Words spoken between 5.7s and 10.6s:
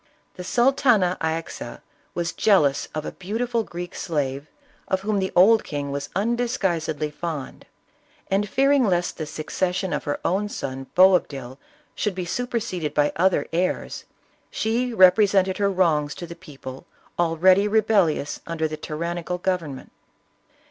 was undisguisedly fond, and fearing lest the succession of her own